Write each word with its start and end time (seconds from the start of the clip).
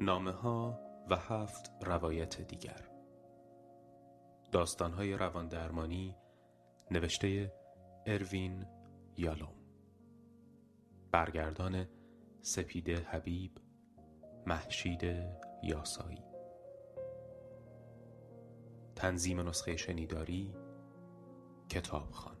نامه 0.00 0.32
ها 0.32 0.80
و 1.10 1.16
هفت 1.16 1.72
روایت 1.82 2.40
دیگر. 2.40 2.88
داستان 4.52 4.92
های 4.92 5.12
روان 5.12 5.48
درمانی 5.48 6.16
نوشته 6.90 7.52
اروین 8.06 8.66
یالوم. 9.16 9.54
برگردان 11.12 11.86
سپیده 12.40 12.96
حبیب 12.96 13.58
محشید 14.46 15.02
یاسایی. 15.62 16.24
تنظیم 18.96 19.48
نسخه 19.48 19.76
شنیداری 19.76 20.54
کتابخان 21.68 22.39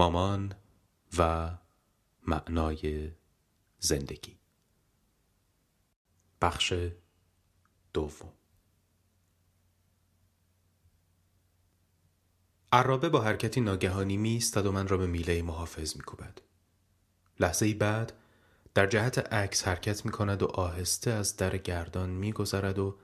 مامان 0.00 0.54
و 1.18 1.50
معنای 2.26 3.10
زندگی 3.78 4.38
بخش 6.40 6.74
دوم 7.92 8.32
عرابه 12.72 13.08
با 13.08 13.20
حرکتی 13.20 13.60
ناگهانی 13.60 14.16
می 14.16 14.28
ایستد 14.30 14.66
و 14.66 14.72
من 14.72 14.88
را 14.88 14.96
به 14.96 15.06
میله 15.06 15.42
محافظ 15.42 15.96
می 15.96 16.02
کوبد. 16.02 16.40
لحظه 17.40 17.66
ای 17.66 17.74
بعد 17.74 18.12
در 18.74 18.86
جهت 18.86 19.18
عکس 19.18 19.68
حرکت 19.68 20.04
می 20.04 20.12
کند 20.12 20.42
و 20.42 20.46
آهسته 20.46 21.10
از 21.10 21.36
در 21.36 21.56
گردان 21.56 22.10
می 22.10 22.32
گذرد 22.32 22.78
و 22.78 22.98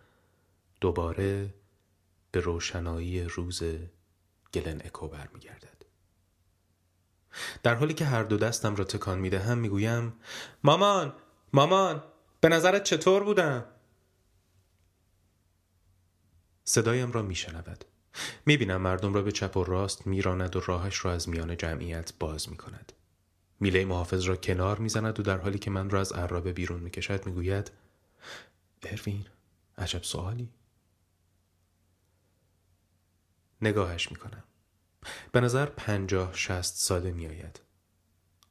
دوباره 0.81 1.55
به 2.31 2.41
روشنایی 2.41 3.25
روز 3.25 3.63
گلن 4.55 4.81
اکو 4.85 5.09
می 5.35 5.41
گردد. 5.41 5.76
در 7.63 7.75
حالی 7.75 7.95
که 7.95 8.05
هر 8.05 8.23
دو 8.23 8.37
دستم 8.37 8.77
را 8.77 8.85
تکان 8.85 9.19
می 9.19 9.31
دهم 9.31 9.59
می 9.59 9.69
گویم 9.69 10.13
مامان 10.65 11.13
مامان 11.53 12.03
به 12.41 12.49
نظرت 12.49 12.85
چطور 12.85 13.25
بودم؟ 13.25 13.65
صدایم 16.65 17.13
را 17.13 17.23
می 17.23 17.35
شنود. 17.35 17.85
می 18.47 18.57
بینم 18.57 18.81
مردم 18.81 19.15
را 19.15 19.23
به 19.23 19.33
چپ 19.33 19.57
و 19.57 19.65
راست 19.65 20.07
می 20.07 20.23
راند 20.23 20.57
و 20.57 20.61
راهش 20.61 21.05
را 21.05 21.13
از 21.13 21.29
میان 21.29 21.57
جمعیت 21.57 22.13
باز 22.19 22.49
می 22.49 22.57
کند. 22.57 22.93
میله 23.61 23.85
محافظ 23.85 24.23
را 24.23 24.37
کنار 24.37 24.79
می 24.79 24.89
زند 24.89 25.21
و 25.21 25.23
در 25.23 25.39
حالی 25.39 25.59
که 25.59 25.71
من 25.71 25.91
را 25.91 26.01
از 26.01 26.13
عرابه 26.13 26.53
بیرون 26.53 26.81
می 26.81 26.91
کشد 26.91 27.27
می 27.27 27.33
گوید 27.33 27.71
اروین 28.83 29.27
عجب 29.79 30.03
سوالی 30.03 30.49
نگاهش 33.63 34.11
می 34.11 34.17
کنم. 34.17 34.45
به 35.33 35.41
نظر 35.41 35.67
پنجاه 35.67 36.35
شست 36.35 36.77
ساله 36.77 37.11
می 37.11 37.27
آید. 37.27 37.61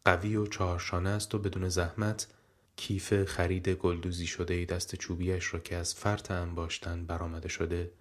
قوی 0.05 0.35
و 0.35 0.47
چهارشانه 0.47 1.09
است 1.09 1.35
و 1.35 1.39
بدون 1.39 1.69
زحمت 1.69 2.27
کیف 2.75 3.23
خرید 3.23 3.69
گلدوزی 3.69 4.27
شده 4.27 4.65
دست 4.65 4.95
چوبیش 4.95 5.53
را 5.53 5.59
که 5.59 5.75
از 5.75 5.95
فرط 5.95 6.31
انباشتن 6.31 7.05
برآمده 7.05 7.49
شده 7.49 7.91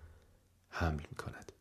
حمل 0.69 1.03
می 1.10 1.16
کند. 1.16 1.53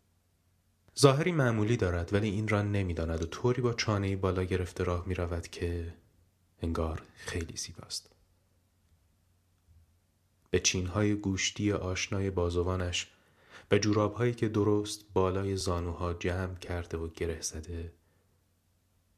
ظاهری 1.00 1.32
معمولی 1.32 1.78
دارد 1.78 2.14
ولی 2.14 2.30
این 2.30 2.48
را 2.48 2.62
نمی‌داند 2.62 3.24
و 3.24 3.26
طوری 3.26 3.62
با 3.62 3.74
چانه 3.74 4.16
بالا 4.16 4.44
گرفته 4.44 4.84
راه 4.84 5.08
می 5.08 5.16
رود 5.16 5.48
که 5.48 5.94
انگار 6.62 7.02
خیلی 7.16 7.58
زیباست. 7.58 8.10
به 10.50 10.60
چینهای 10.60 11.16
گوشتی 11.16 11.72
آشنای 11.72 12.30
بازوانش 12.30 13.08
و 13.72 13.78
جوراب 13.78 14.14
هایی 14.14 14.34
که 14.34 14.50
درست 14.50 15.14
بالای 15.14 15.58
زانوها 15.58 16.14
جمع 16.14 16.56
کرده 16.56 16.98
و 16.98 17.08
گره 17.08 17.42
زده 17.42 17.94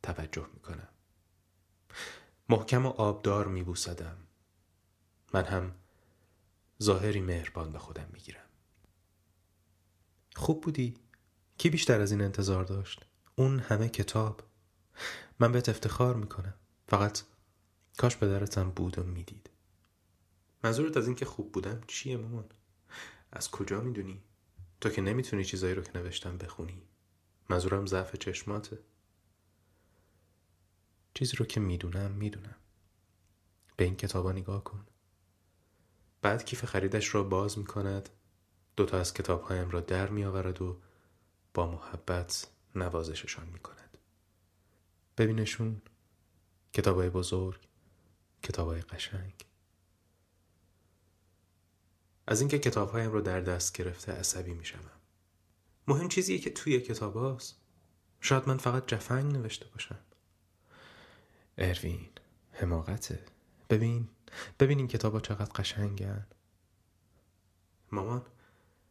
توجه 0.04 0.48
می‌کنم 0.54 0.88
محکم 2.50 2.86
و 2.86 2.90
آبدار 2.90 3.48
میبوسدم 3.48 4.18
من 5.34 5.44
هم 5.44 5.76
ظاهری 6.84 7.22
مهربان 7.22 7.72
به 7.72 7.80
خودم 7.80 8.10
می‌گیرم 8.14 8.46
خوب 10.36 10.62
بودی؟ 10.62 10.94
کی 11.58 11.70
بیشتر 11.70 12.02
از 12.02 12.12
این 12.12 12.22
انتظار 12.22 12.64
داشت؟ 12.64 13.06
اون 13.36 13.60
همه 13.60 13.90
کتاب 13.90 14.42
من 15.40 15.52
بهت 15.52 15.70
افتخار 15.70 16.16
می‌کنم 16.16 16.54
فقط 16.88 17.22
کاش 17.98 18.18
پدرتم 18.18 18.72
بود 18.72 19.00
و 19.00 19.04
می‌دید 19.04 19.50
منظورت 20.64 20.98
از 20.98 21.08
اینکه 21.08 21.26
خوب 21.26 21.52
بودم 21.52 21.82
چیه 21.88 22.18
مامان؟ 22.18 22.46
از 23.32 23.52
کجا 23.52 23.82
می‌دونی؟ 23.82 24.24
تو 24.82 24.90
که 24.90 25.02
نمی‌تونی 25.02 25.46
چیزایی 25.46 25.76
رو 25.76 25.84
که 25.84 25.98
نوشتم 25.98 26.38
بخونی. 26.38 26.82
منظورم 27.50 27.86
ضعف 27.86 28.16
چشماته. 28.16 28.80
چیزی 31.14 31.38
رو 31.38 31.46
که 31.46 31.60
می‌دونم 31.60 32.12
می‌دونم. 32.12 32.56
به 33.78 33.84
این 33.84 33.96
کتابا 33.96 34.32
نگاه 34.32 34.64
کن. 34.64 34.86
بعد 36.22 36.46
کیف 36.46 36.66
خریدش 36.66 37.16
را 37.16 37.24
باز 37.24 37.58
می‌کند. 37.58 38.10
دوتا 38.76 39.00
از 39.00 39.14
کتابهایم 39.14 39.70
را 39.70 39.82
در 39.82 40.10
میآورد 40.10 40.62
و 40.62 40.82
با 41.54 41.72
محبت 41.72 42.48
نوازششان 42.76 43.48
می‌کند. 43.48 43.98
ببینشون 45.18 45.82
کتابای 46.74 47.10
بزرگ 47.10 47.68
کتابای 48.44 48.82
قشنگ. 48.82 49.34
از 52.28 52.42
اینکه 52.42 52.60
کتابهایم 52.60 53.12
رو 53.12 53.22
در 53.22 53.42
دست 53.42 53.78
گرفته 53.78 54.12
عصبی 54.12 54.54
میشم 54.54 54.80
مهم 55.88 56.08
چیزیه 56.08 56.38
که 56.38 56.50
توی 56.50 56.80
کتاب 56.80 57.16
هاست. 57.16 57.62
شاید 58.22 58.48
من 58.48 58.58
فقط 58.58 58.88
جفنگ 58.88 59.34
نوشته 59.34 59.66
باشم. 59.66 60.00
اروین 61.58 62.10
حماقته. 62.52 63.26
ببین 63.70 64.10
ببین 64.60 64.78
این 64.78 64.88
کتابا 64.88 65.20
چقدر 65.20 65.52
قشنگن. 65.52 66.26
مامان 67.92 68.26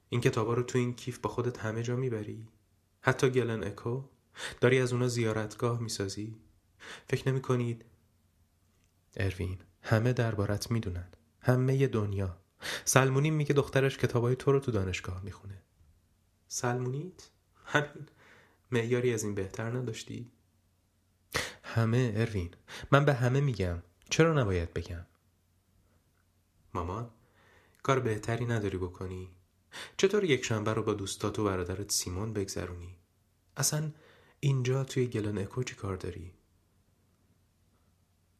این 0.08 0.20
کتابا 0.20 0.54
رو 0.54 0.62
تو 0.62 0.78
این 0.78 0.94
کیف 0.94 1.18
با 1.18 1.30
خودت 1.30 1.58
همه 1.58 1.82
جا 1.82 1.96
می‌بری؟ 1.96 2.48
حتی 3.00 3.30
گلن 3.30 3.64
اکو؟ 3.64 4.04
داری 4.60 4.78
از 4.78 4.92
اونا 4.92 5.08
زیارتگاه 5.08 5.80
می‌سازی؟ 5.80 6.36
فکر 7.08 7.28
نمی 7.28 7.42
کنید؟ 7.42 7.84
اروین 9.16 9.58
همه 9.82 10.12
دربارت 10.12 10.70
می‌دونن. 10.70 11.08
همه 11.40 11.86
دنیا. 11.86 12.43
سلمونی 12.84 13.30
میگه 13.30 13.54
دخترش 13.54 13.98
کتابای 13.98 14.36
تو 14.36 14.52
رو 14.52 14.60
تو 14.60 14.72
دانشگاه 14.72 15.24
می‌خونه 15.24 15.62
سلمونیت؟ 16.48 17.28
همین 17.64 18.08
معیاری 18.70 19.14
از 19.14 19.24
این 19.24 19.34
بهتر 19.34 19.70
نداشتی؟ 19.70 20.30
همه 21.62 22.12
اروین 22.16 22.50
من 22.92 23.04
به 23.04 23.14
همه 23.14 23.40
میگم 23.40 23.82
چرا 24.10 24.32
نباید 24.32 24.74
بگم؟ 24.74 25.06
مامان 26.74 27.10
کار 27.82 28.00
بهتری 28.00 28.44
نداری 28.44 28.78
بکنی؟ 28.78 29.30
چطور 29.96 30.24
یک 30.24 30.44
شنبه 30.44 30.74
رو 30.74 30.82
با 30.82 30.94
دوستات 30.94 31.38
و 31.38 31.44
برادرت 31.44 31.92
سیمون 31.92 32.32
بگذرونی؟ 32.32 32.96
اصلا 33.56 33.92
اینجا 34.40 34.84
توی 34.84 35.06
گلن 35.06 35.38
اکو 35.38 35.62
چی 35.62 35.74
کار 35.74 35.96
داری؟ 35.96 36.32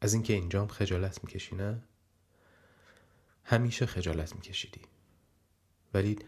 از 0.01 0.13
اینکه 0.13 0.33
اینجام 0.33 0.67
خجالت 0.67 1.23
می‌کشی 1.23 1.55
نه؟ 1.55 1.83
همیشه 3.45 3.85
خجالت 3.85 4.35
میکشیدی. 4.35 4.81
ولی 5.93 6.19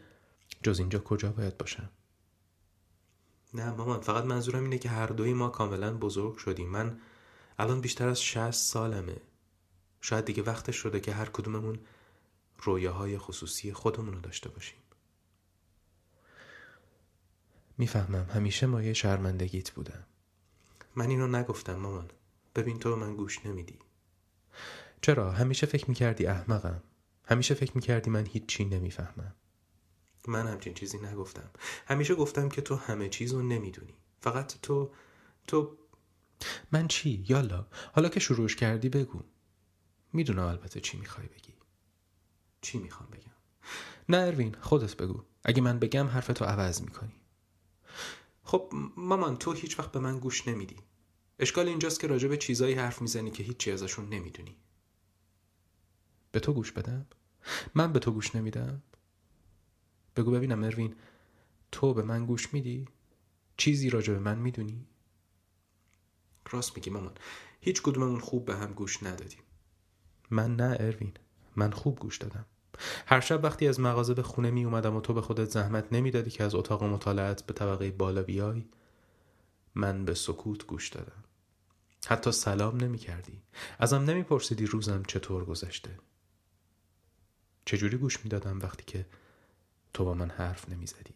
جز 0.64 0.80
اینجا 0.80 1.00
کجا 1.00 1.32
باید 1.32 1.58
باشم؟ 1.58 1.90
نه 3.54 3.72
مامان 3.72 4.02
فقط 4.02 4.24
منظورم 4.24 4.64
اینه 4.64 4.78
که 4.78 4.90
هر 4.90 5.08
دوی 5.08 5.34
ما 5.34 5.50
کاملا 5.50 5.98
بزرگ 5.98 6.38
شدیم. 6.38 6.70
من 6.70 7.00
الان 7.60 7.82
بیشتر 7.82 8.08
از 8.08 8.22
شهست 8.22 8.72
سالمه. 8.74 9.18
شاید 10.02 10.26
دیگه 10.26 10.44
وقتش 10.44 10.76
شده 10.76 11.00
که 11.00 11.14
هر 11.14 11.26
کدوممون 11.26 11.80
رویاهای 12.58 13.18
خصوصی 13.18 13.74
خودمون 13.74 14.14
رو 14.14 14.20
داشته 14.20 14.50
باشیم. 14.50 14.78
می‌فهمم 17.78 18.30
همیشه 18.34 18.66
مایه 18.66 18.94
شرمندگیت 18.94 19.72
بودم. 19.72 20.06
من 20.96 21.10
اینو 21.10 21.28
نگفتم 21.28 21.76
مامان. 21.76 22.12
ببین 22.56 22.80
تو 22.80 22.96
من 22.96 23.16
گوش 23.16 23.46
نمیدی. 23.46 23.80
چرا؟ 25.02 25.32
همیشه 25.32 25.68
فکر 25.68 25.90
می‌کردی 25.90 26.26
احمقم. 26.26 26.84
همیشه 27.28 27.54
فکر 27.54 27.72
می‌کردی 27.76 28.10
من 28.10 28.26
هیچ 28.26 28.46
چی 28.46 28.66
نمی‌فهمم. 28.66 29.36
من 30.28 30.48
همچین 30.48 30.74
چیزی 30.74 30.98
نگفتم. 30.98 31.50
همیشه 31.88 32.16
گفتم 32.16 32.50
که 32.50 32.62
تو 32.62 32.76
همه 32.76 33.10
چیز 33.10 33.34
رو 33.34 33.42
نمی‌دونی. 33.42 33.94
فقط 34.20 34.62
تو 34.62 34.92
تو 35.48 35.78
من 36.72 36.88
چی؟ 36.88 37.26
یالا. 37.30 37.68
حالا 37.94 38.10
که 38.10 38.20
شروعش 38.20 38.56
کردی 38.56 38.90
بگو. 38.90 39.20
می‌دونم 40.14 40.46
البته 40.46 40.80
چی 40.80 40.98
می‌خوای 40.98 41.28
بگی. 41.28 41.54
چی 42.62 42.78
می‌خوام 42.78 43.10
بگم؟ 43.10 43.32
نه 44.10 44.18
اروین 44.18 44.56
خودت 44.62 44.98
بگو. 44.98 45.24
اگه 45.44 45.62
من 45.62 45.80
بگم 45.80 46.08
حرفتو 46.08 46.46
عوض 46.46 46.82
می‌کنی. 46.82 47.22
خب 48.44 48.74
مامان 48.98 49.38
تو 49.38 49.54
هیچ 49.54 49.80
وقت 49.80 49.92
به 49.92 50.00
من 50.00 50.20
گوش 50.20 50.48
نمیدی. 50.48 50.78
اشکال 51.40 51.68
اینجاست 51.68 52.00
که 52.00 52.08
راجع 52.08 52.28
به 52.28 52.38
چیزایی 52.38 52.74
حرف 52.76 53.02
می‌زنی 53.02 53.32
که 53.32 53.44
هیچی 53.44 53.72
ازشون 53.72 54.10
نمی‌دونی. 54.10 54.58
به 56.38 56.42
تو 56.42 56.54
گوش 56.54 56.72
بدم؟ 56.72 57.06
من 57.76 57.94
به 57.94 58.00
تو 58.00 58.12
گوش 58.12 58.36
نمیدم؟ 58.36 58.82
بگو 60.16 60.32
ببینم 60.32 60.64
اروین 60.64 60.96
تو 61.72 61.94
به 61.94 62.04
من 62.04 62.26
گوش 62.26 62.54
میدی؟ 62.54 62.88
چیزی 63.58 63.90
راجع 63.90 64.14
به 64.14 64.20
من 64.20 64.38
می‌دونی؟ 64.38 64.86
راست 66.50 66.76
میگی 66.76 66.90
مامان 66.90 67.14
هیچ 67.62 67.82
کدوممون 67.82 68.20
خوب 68.20 68.46
به 68.46 68.56
هم 68.56 68.74
گوش 68.74 69.04
ندادیم. 69.04 69.40
من 70.30 70.56
نه 70.56 70.78
اروین 70.80 71.14
من 71.56 71.72
خوب 71.72 72.00
گوش 72.00 72.18
دادم. 72.18 72.46
هر 73.06 73.20
شب 73.20 73.44
وقتی 73.44 73.68
از 73.68 73.80
مغازه 73.80 74.14
به 74.14 74.24
خونه 74.24 74.52
می 74.52 74.66
اومدم 74.66 74.96
و 74.96 75.02
تو 75.02 75.14
به 75.14 75.22
خودت 75.22 75.50
زحمت 75.50 75.94
نمی‌دادی 75.94 76.30
که 76.30 76.44
از 76.44 76.56
اتاق 76.56 76.84
مطالعت 76.84 77.46
به 77.46 77.54
طبقه 77.54 77.92
بالا 77.92 78.24
بیای 78.24 78.66
من 79.76 80.06
به 80.06 80.14
سکوت 80.14 80.66
گوش 80.66 80.90
دادم. 80.90 81.24
حتی 82.08 82.32
سلام 82.32 82.78
نمی 82.78 82.98
کردی 82.98 83.42
ازم 83.80 84.02
نمی 84.02 84.24
پرسیدی 84.24 84.66
روزم 84.66 85.04
چطور 85.04 85.46
گذشته. 85.46 86.00
چجوری 87.68 87.98
گوش 87.98 88.24
می 88.24 88.30
دادم 88.30 88.60
وقتی 88.60 88.84
که 88.88 89.06
تو 89.94 90.06
با 90.06 90.14
من 90.14 90.30
حرف 90.30 90.70
نمی 90.70 90.88
زدی 90.88 91.14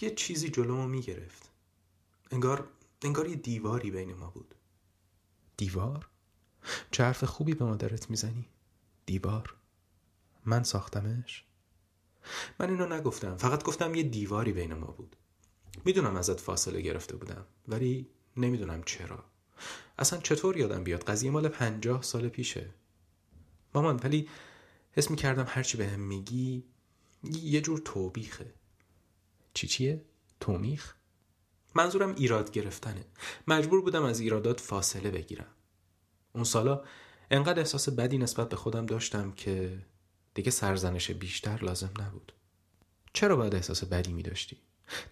یه 0.00 0.14
چیزی 0.14 0.48
جلومو 0.48 0.86
می 0.86 1.00
گرفت 1.00 1.50
انگار 2.30 2.68
انگار 3.02 3.28
یه 3.28 3.36
دیواری 3.36 3.90
بین 3.90 4.14
ما 4.14 4.30
بود. 4.30 4.54
دیوار؟ 5.56 6.08
چه 6.90 7.04
حرف 7.04 7.24
خوبی 7.24 7.54
به 7.54 7.64
مادرت 7.64 8.10
می‌زنی؟ 8.10 8.48
دیوار؟ 9.06 9.54
من 10.44 10.62
ساختمش؟ 10.62 11.44
من 12.58 12.70
اینو 12.70 12.86
نگفتم 12.86 13.36
فقط 13.36 13.64
گفتم 13.64 13.94
یه 13.94 14.02
دیواری 14.02 14.52
بین 14.52 14.74
ما 14.74 14.86
بود. 14.86 15.16
می‌دونم 15.84 16.16
ازت 16.16 16.40
فاصله 16.40 16.80
گرفته 16.80 17.16
بودم 17.16 17.46
ولی 17.68 18.08
نمی‌دونم 18.36 18.82
چرا. 18.82 19.24
اصلا 19.98 20.20
چطور 20.20 20.56
یادم 20.56 20.84
بیاد؟ 20.84 21.04
قضیه 21.04 21.30
مال 21.30 21.48
پنجاه 21.48 22.02
سال 22.02 22.28
پیشه. 22.28 22.70
مامان 23.74 24.00
ولی 24.04 24.28
حس 24.92 25.10
می‌کردم 25.10 25.44
هرچی 25.48 25.76
به 25.76 25.86
هم 25.86 26.00
میگی 26.00 26.64
یه 27.42 27.60
جور 27.60 27.78
توبیخه 27.78 28.54
چی 29.54 29.66
چیه؟ 29.66 30.04
تومیخ؟ 30.40 30.94
منظورم 31.74 32.14
ایراد 32.14 32.50
گرفتنه 32.50 33.04
مجبور 33.46 33.82
بودم 33.82 34.02
از 34.04 34.20
ایرادات 34.20 34.60
فاصله 34.60 35.10
بگیرم 35.10 35.46
اون 36.32 36.44
سالا 36.44 36.84
انقدر 37.30 37.58
احساس 37.58 37.88
بدی 37.88 38.18
نسبت 38.18 38.48
به 38.48 38.56
خودم 38.56 38.86
داشتم 38.86 39.32
که 39.32 39.78
دیگه 40.34 40.50
سرزنش 40.50 41.10
بیشتر 41.10 41.64
لازم 41.64 41.90
نبود 42.00 42.32
چرا 43.12 43.36
باید 43.36 43.54
احساس 43.54 43.84
بدی 43.84 44.12
می 44.12 44.22
داشتی؟ 44.22 44.56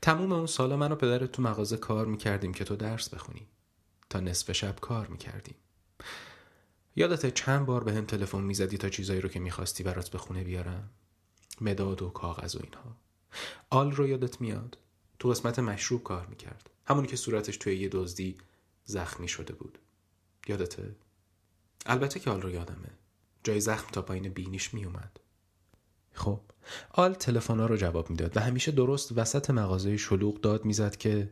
تموم 0.02 0.32
اون 0.32 0.46
سالا 0.46 0.76
من 0.76 0.92
و 0.92 0.94
پدرت 0.94 1.32
تو 1.32 1.42
مغازه 1.42 1.76
کار 1.76 2.06
می‌کردیم 2.06 2.54
که 2.54 2.64
تو 2.64 2.76
درس 2.76 3.08
بخونی 3.08 3.46
تا 4.10 4.20
نصف 4.20 4.52
شب 4.52 4.80
کار 4.80 5.06
می‌کردیم 5.06 5.54
یادت 6.96 7.34
چند 7.34 7.66
بار 7.66 7.84
به 7.84 7.92
هم 7.92 8.06
تلفن 8.06 8.40
می‌زدی 8.40 8.78
تا 8.78 8.88
چیزایی 8.88 9.20
رو 9.20 9.28
که 9.28 9.40
می‌خواستی 9.40 9.82
برات 9.82 10.08
به 10.08 10.18
خونه 10.18 10.44
بیارم؟ 10.44 10.90
مداد 11.60 12.02
و 12.02 12.08
کاغذ 12.08 12.56
و 12.56 12.60
اینها. 12.62 12.96
آل 13.70 13.92
رو 13.92 14.08
یادت 14.08 14.40
میاد؟ 14.40 14.78
تو 15.18 15.28
قسمت 15.28 15.58
مشروب 15.58 16.02
کار 16.02 16.26
می‌کرد. 16.26 16.70
همونی 16.86 17.08
که 17.08 17.16
صورتش 17.16 17.56
توی 17.56 17.76
یه 17.76 17.88
دزدی 17.88 18.38
زخمی 18.84 19.28
شده 19.28 19.54
بود. 19.54 19.78
یادته؟ 20.48 20.96
البته 21.86 22.20
که 22.20 22.30
آل 22.30 22.42
رو 22.42 22.50
یادمه. 22.50 22.90
جای 23.44 23.60
زخم 23.60 23.90
تا 23.92 24.02
پایین 24.02 24.28
بینیش 24.28 24.74
میومد 24.74 25.20
خب 26.12 26.40
آل 26.90 27.14
تلفن 27.14 27.60
رو 27.60 27.76
جواب 27.76 28.10
می‌داد 28.10 28.36
و 28.36 28.40
همیشه 28.40 28.72
درست 28.72 29.18
وسط 29.18 29.50
مغازه 29.50 29.96
شلوغ 29.96 30.40
داد 30.40 30.64
می‌زد 30.64 30.96
که 30.96 31.30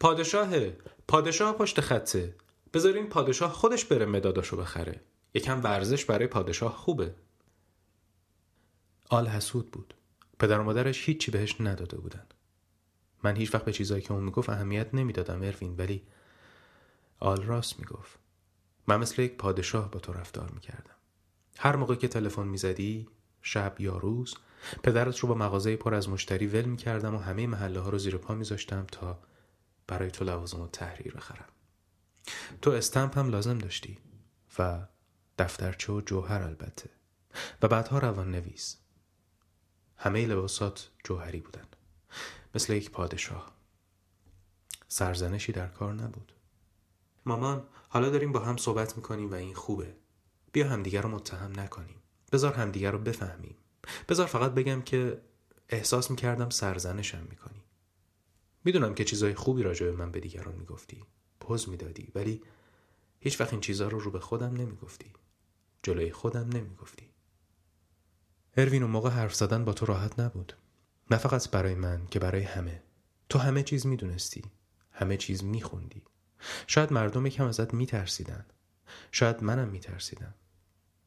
پادشاهه 0.00 0.78
پادشاه 1.08 1.52
پشت 1.52 1.80
خطه. 1.80 2.34
بذارین 2.76 3.08
پادشاه 3.08 3.52
خودش 3.52 3.84
بره 3.84 4.06
مداداشو 4.06 4.56
بخره. 4.56 5.00
یکم 5.34 5.62
ورزش 5.62 6.04
برای 6.04 6.26
پادشاه 6.26 6.76
خوبه. 6.76 7.14
آل 9.10 9.26
حسود 9.26 9.70
بود. 9.70 9.94
پدر 10.38 10.60
و 10.60 10.62
مادرش 10.62 11.08
هیچی 11.08 11.30
بهش 11.30 11.60
نداده 11.60 11.96
بودن 11.98 12.26
من 13.22 13.36
هیچ 13.36 13.54
وقت 13.54 13.64
به 13.64 13.72
چیزایی 13.72 14.02
که 14.02 14.12
اون 14.12 14.24
می‌گفت 14.24 14.50
اهمیت 14.50 14.94
نمی‌دادم 14.94 15.42
اروین. 15.42 15.76
ولی 15.76 16.02
آل 17.18 17.42
راست 17.42 17.78
می‌گفت. 17.78 18.18
من 18.86 19.00
مثل 19.00 19.22
یک 19.22 19.36
پادشاه 19.36 19.90
با 19.90 20.00
تو 20.00 20.12
رفتار 20.12 20.50
می‌کردم. 20.50 20.96
هر 21.58 21.76
موقع 21.76 21.94
که 21.94 22.08
تلفن 22.08 22.48
می‌زدی 22.48 23.08
شب 23.42 23.76
یا 23.78 23.96
روز 23.96 24.34
پدرت 24.82 25.18
رو 25.18 25.28
با 25.28 25.34
مغازه 25.34 25.76
پر 25.76 25.94
از 25.94 26.08
مشتری 26.08 26.46
ول 26.46 26.64
می‌کردم 26.64 27.14
و 27.14 27.18
همه 27.18 27.46
محله 27.46 27.80
ها 27.80 27.90
رو 27.90 27.98
زیر 27.98 28.16
پا 28.16 28.34
میذاشتم 28.34 28.86
تا 28.92 29.18
برای 29.86 30.10
تو 30.10 30.24
لوازم 30.24 30.60
و 30.60 30.68
تحریر 30.68 31.14
بخرم. 31.14 31.48
تو 32.62 32.70
استمپ 32.70 33.18
هم 33.18 33.28
لازم 33.28 33.58
داشتی 33.58 33.98
و 34.58 34.86
دفترچه 35.38 35.92
و 35.92 36.00
جوهر 36.00 36.42
البته. 36.42 36.90
و 37.62 37.68
بعدها 37.68 37.98
روان 37.98 38.30
نویس 38.30 38.76
همه 39.96 40.26
لباسات 40.26 40.90
جوهری 41.04 41.40
بودن. 41.40 41.66
مثل 42.54 42.72
یک 42.72 42.90
پادشاه. 42.90 43.56
سرزنشی 44.88 45.52
در 45.52 45.68
کار 45.68 45.94
نبود. 45.94 46.32
مامان 47.26 47.68
حالا 47.88 48.10
داریم 48.10 48.32
با 48.32 48.40
هم 48.40 48.56
صحبت 48.56 48.96
می‌کنیم 48.96 49.30
و 49.30 49.34
این 49.34 49.54
خوبه. 49.54 49.96
بیا 50.52 50.68
همدیگر 50.68 51.02
رو 51.02 51.08
متهم 51.08 51.60
نکنیم. 51.60 51.96
بذار 52.32 52.52
همدیگر 52.52 52.90
رو 52.90 52.98
بفهمیم. 52.98 53.56
بذار 54.08 54.26
فقط 54.26 54.52
بگم 54.52 54.82
که 54.82 55.22
احساس 55.68 56.10
می‌کردم 56.10 56.50
سرزنشم 56.50 57.26
می‌کنی. 57.30 57.62
می‌دونم 58.64 58.94
که 58.94 59.04
چیزای 59.04 59.34
خوبی 59.34 59.62
راجع 59.62 59.86
به 59.86 59.92
من 59.92 60.10
به 60.10 60.20
دیگران 60.20 60.54
می‌گفتی. 60.54 61.04
پوز 61.40 61.68
می‌دادی 61.68 62.12
ولی 62.14 62.42
هیچ 63.20 63.40
وقت 63.40 63.52
این 63.52 63.60
چیزها 63.60 63.88
رو 63.88 64.00
رو 64.00 64.10
به 64.10 64.20
خودم 64.20 64.54
نمی‌گفتی. 64.54 65.12
جلوی 65.82 66.12
خودم 66.12 66.48
نمی‌گفتی. 66.48 67.10
اروین 68.56 68.82
اون 68.82 68.90
موقع 68.90 69.10
حرف 69.10 69.34
زدن 69.34 69.64
با 69.64 69.72
تو 69.72 69.86
راحت 69.86 70.20
نبود. 70.20 70.52
نه 71.10 71.16
فقط 71.16 71.50
برای 71.50 71.74
من 71.74 72.06
که 72.06 72.18
برای 72.18 72.42
همه. 72.42 72.82
تو 73.28 73.38
همه 73.38 73.62
چیز 73.62 73.86
می‌دونستی. 73.86 74.44
همه 74.92 75.16
چیز 75.16 75.44
میخوندی. 75.44 76.02
شاید 76.66 76.92
مردم 76.92 77.26
یکم 77.26 77.46
ازت 77.46 77.74
میترسیدن. 77.74 78.46
شاید 79.12 79.42
منم 79.42 79.68
میترسیدم. 79.68 80.34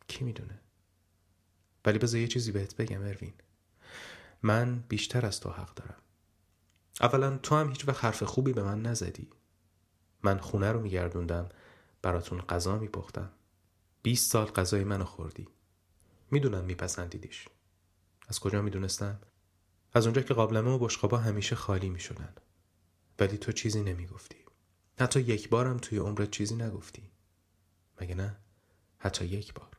کی 0.08 0.24
می‌دونه؟ 0.24 0.60
ولی 1.86 2.00
بذار 2.00 2.20
یه 2.20 2.28
چیزی 2.28 2.52
بهت 2.52 2.76
بگم 2.76 3.04
اروین. 3.04 3.34
من 4.44 4.84
بیشتر 4.90 5.26
از 5.26 5.40
تو 5.40 5.50
حق 5.50 5.74
دارم. 5.74 6.02
اولا 7.02 7.38
تو 7.38 7.56
هم 7.56 7.70
هیچ 7.70 7.88
وقت 7.88 8.06
حرف 8.06 8.24
خوبی 8.24 8.54
به 8.54 8.64
من 8.64 8.82
نزدی. 8.82 9.30
من 10.24 10.38
خونه 10.38 10.72
رو 10.72 10.82
میگردوندم 10.82 11.50
براتون 12.02 12.42
غذا 12.42 12.80
میپختم. 12.80 13.32
بیست 14.04 14.32
سال 14.32 14.46
غذای 14.46 14.84
منو 14.84 15.06
خوردی. 15.06 15.48
می‌دونم 16.32 16.64
میپسندیدیش. 16.64 17.48
از 18.28 18.40
کجا 18.40 18.62
می‌دونستم؟ 18.62 19.20
از 19.94 20.06
اونجا 20.06 20.22
که 20.22 20.34
قابلمه 20.34 20.72
و 20.72 20.80
بشقابا 20.80 21.18
همیشه 21.18 21.56
خالی 21.56 21.90
می‌شدن. 21.90 22.34
ولی 23.20 23.38
تو 23.38 23.52
چیزی 23.52 23.84
نمی‌گفتی. 23.84 24.38
حتی 25.00 25.20
یک 25.22 25.50
بارم 25.50 25.78
توی 25.78 25.98
عمرت 25.98 26.32
چیزی 26.32 26.56
نگفتی. 26.56 27.12
مگه 28.02 28.16
نه؟ 28.16 28.38
حتی 28.98 29.26
یک 29.26 29.54
بار. 29.54 29.78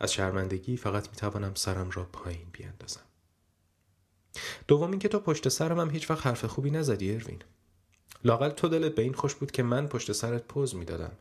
از 0.00 0.12
شرمندگی 0.12 0.76
فقط 0.76 1.08
می‌توانم 1.08 1.54
سرم 1.54 1.90
را 1.90 2.04
پایین 2.04 2.48
بیاندازم. 2.52 3.06
دوم 4.68 4.90
اینکه 4.90 5.08
تو 5.08 5.18
پشت 5.18 5.48
سرم 5.48 5.80
هم 5.80 5.90
هیچ 5.90 6.10
وقت 6.10 6.26
حرف 6.26 6.44
خوبی 6.44 6.70
نزدی 6.70 7.14
اروین 7.14 7.38
لاقل 8.24 8.50
تو 8.50 8.68
دلت 8.68 8.94
به 8.94 9.02
این 9.02 9.12
خوش 9.12 9.34
بود 9.34 9.50
که 9.50 9.62
من 9.62 9.86
پشت 9.86 10.12
سرت 10.12 10.42
پوز 10.42 10.74
می‌دادم. 10.74 11.12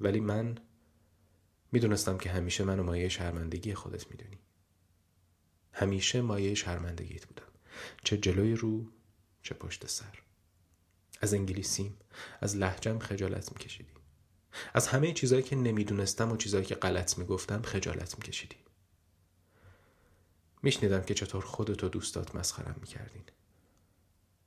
ولی 0.00 0.20
من 0.20 0.58
می‌دونستم 1.72 2.18
که 2.18 2.30
همیشه 2.30 2.64
منو 2.64 2.82
مایه 2.82 3.08
شرمندگی 3.08 3.74
خودت 3.74 4.10
می‌دونی. 4.10 4.38
همیشه 5.72 6.20
مایه 6.20 6.54
شرمندگیت 6.54 7.26
بودم. 7.26 7.48
چه 8.04 8.16
جلوی 8.16 8.54
رو 8.54 8.86
چه 9.42 9.54
پشت 9.54 9.86
سر. 9.86 10.18
از 11.20 11.34
انگلیسیم 11.34 11.96
از 12.40 12.56
لحجم 12.56 12.98
خجالت 12.98 13.52
میکشیدی. 13.52 13.92
از 14.74 14.86
همه 14.88 15.12
چیزهایی 15.12 15.44
که 15.44 15.56
نمی‌دونستم 15.56 16.32
و 16.32 16.36
چیزهایی 16.36 16.66
که 16.66 16.74
غلط 16.74 17.18
می‌گفتم 17.18 17.62
خجالت 17.62 18.18
میکشیدی. 18.18 18.56
میشنیدم 20.64 21.02
که 21.02 21.14
چطور 21.14 21.44
خودتو 21.44 21.88
دوستات 21.88 22.34
مسخرم 22.34 22.76
می‌کردین. 22.80 23.24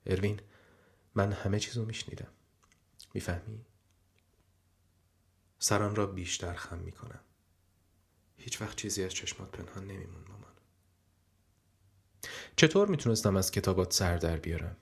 اروین 0.05 0.39
من 1.15 1.31
همه 1.31 1.59
چیزو 1.59 1.85
میشنیدم. 1.85 2.31
می‌فهمی؟ 3.13 3.65
سرم 5.59 5.95
را 5.95 6.05
بیشتر 6.05 6.53
خم 6.53 6.77
می‌کنم. 6.77 7.19
هیچ 8.37 8.61
وقت 8.61 8.75
چیزی 8.75 9.03
از 9.03 9.13
چشمات 9.13 9.51
پنهان 9.51 9.87
نمیمون 9.87 10.23
مامان. 10.29 10.51
چطور 12.55 12.87
می‌تونستم 12.87 13.35
از 13.35 13.51
کتابات 13.51 13.93
سر 13.93 14.17
در 14.17 14.37
بیارم؟ 14.37 14.77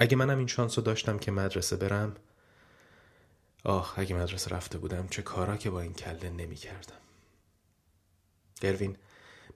اگه 0.00 0.16
منم 0.16 0.38
این 0.38 0.46
شانس 0.46 0.78
رو 0.78 0.84
داشتم 0.84 1.18
که 1.18 1.30
مدرسه 1.30 1.76
برم 1.76 2.16
آه 3.64 3.94
اگه 3.96 4.16
مدرسه 4.16 4.50
رفته 4.50 4.78
بودم 4.78 5.08
چه 5.08 5.22
کارا 5.22 5.56
که 5.56 5.70
با 5.70 5.80
این 5.80 5.94
کله 5.94 6.30
نمی 6.30 6.56
کردم 6.56 7.00
گروین 8.60 8.96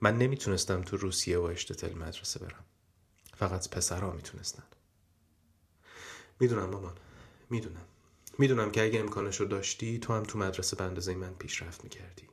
من 0.00 0.18
نمی‌تونستم 0.18 0.82
تو 0.82 0.96
روسیه 0.96 1.38
و 1.38 1.42
اشتتل 1.42 1.94
مدرسه 1.98 2.40
برم. 2.40 2.64
فقط 3.36 3.68
پسرها 3.68 4.10
می‌تونستن. 4.10 4.62
می‌دونم 6.40 6.70
مامان. 6.70 6.94
می‌دونم. 7.50 7.84
می‌دونم 8.38 8.70
که 8.70 8.84
اگه 8.84 9.00
امکانش 9.00 9.40
رو 9.40 9.46
داشتی 9.46 9.98
تو 9.98 10.12
هم 10.12 10.22
تو 10.22 10.38
مدرسه 10.38 10.76
به 10.76 10.84
اندازه 10.84 11.14
من 11.14 11.34
پیشرفت 11.34 11.84
می‌کردی. 11.84 12.28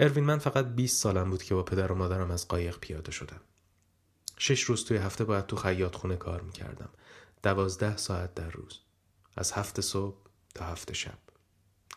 اروین 0.00 0.24
من 0.24 0.38
فقط 0.38 0.66
20 0.66 1.02
سالم 1.02 1.30
بود 1.30 1.42
که 1.42 1.54
با 1.54 1.62
پدر 1.62 1.92
و 1.92 1.94
مادرم 1.94 2.30
از 2.30 2.48
قایق 2.48 2.78
پیاده 2.78 3.12
شدم. 3.12 3.40
شش 4.38 4.62
روز 4.62 4.84
توی 4.84 4.96
هفته 4.96 5.24
باید 5.24 5.46
تو 5.46 5.56
خیاط 5.56 5.94
خونه 5.94 6.16
کار 6.16 6.40
می‌کردم. 6.40 6.90
دوازده 7.42 7.96
ساعت 7.96 8.34
در 8.34 8.50
روز. 8.50 8.80
از 9.36 9.52
هفت 9.52 9.80
صبح 9.80 10.16
تا 10.54 10.64
هفت 10.64 10.92
شب. 10.92 11.18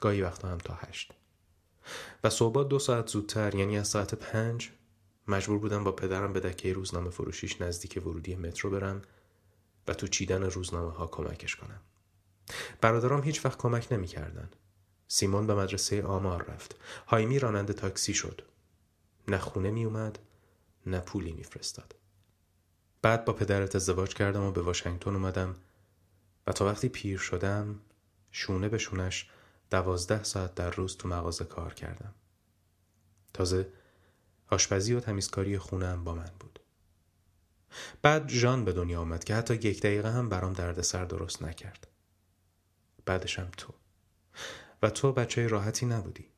گاهی 0.01 0.21
وقتا 0.21 0.47
هم 0.47 0.57
تا 0.57 0.73
هشت. 0.73 1.13
و 2.23 2.29
صبح 2.29 2.63
دو 2.63 2.79
ساعت 2.79 3.07
زودتر 3.07 3.55
یعنی 3.55 3.77
از 3.77 3.87
ساعت 3.87 4.15
پنج 4.15 4.69
مجبور 5.27 5.59
بودم 5.59 5.83
با 5.83 5.91
پدرم 5.91 6.33
به 6.33 6.39
دکه 6.39 6.73
روزنامه 6.73 7.09
فروشیش 7.09 7.61
نزدیک 7.61 8.01
ورودی 8.05 8.35
مترو 8.35 8.69
برم 8.69 9.01
و 9.87 9.93
تو 9.93 10.07
چیدن 10.07 10.43
روزنامه 10.43 10.91
ها 10.91 11.07
کمکش 11.07 11.55
کنم. 11.55 11.79
برادرام 12.81 13.23
هیچ 13.23 13.45
وقت 13.45 13.57
کمک 13.57 13.87
نمی‌کردن. 13.91 14.49
سیمون 15.07 15.47
به 15.47 15.55
مدرسه 15.55 16.03
آمار 16.03 16.43
رفت. 16.43 16.75
هایمی 17.07 17.39
راننده 17.39 17.73
تاکسی 17.73 18.13
شد. 18.13 18.41
نه 19.27 19.37
خونه 19.37 19.71
می 19.71 19.85
اومد 19.85 20.19
نه 20.85 20.99
پولی 20.99 21.31
میفرستاد. 21.31 21.95
بعد 23.01 23.25
با 23.25 23.33
پدرت 23.33 23.75
ازدواج 23.75 24.13
کردم 24.13 24.43
و 24.43 24.51
به 24.51 24.61
واشنگتن 24.61 25.15
اومدم 25.15 25.55
و 26.47 26.51
تا 26.51 26.65
وقتی 26.65 26.89
پیر 26.89 27.17
شدم 27.17 27.79
شونه 28.31 28.69
به 28.69 28.77
شونش 28.77 29.29
دوازده 29.69 30.23
ساعت 30.23 30.55
در 30.55 30.69
روز 30.69 30.97
تو 30.97 31.07
مغازه 31.07 31.45
کار 31.45 31.73
کردم. 31.73 32.13
تازه 33.33 33.73
آشپزی 34.47 34.93
و 34.93 34.99
تمیزکاری 34.99 35.57
خونم 35.57 36.03
با 36.03 36.15
من 36.15 36.31
بود. 36.39 36.59
بعد 38.01 38.29
ژان 38.29 38.65
به 38.65 38.73
دنیا 38.73 39.01
آمد 39.01 39.23
که 39.23 39.35
حتی 39.35 39.53
یک 39.53 39.81
دقیقه 39.81 40.11
هم 40.11 40.29
برام 40.29 40.53
دردسر 40.53 41.05
درست 41.05 41.43
نکرد. 41.43 41.87
بعدشم 43.05 43.51
تو. 43.57 43.73
و 44.81 44.89
تو 44.89 45.11
بچه 45.11 45.47
راحتی 45.47 45.85
نبودی. 45.85 46.29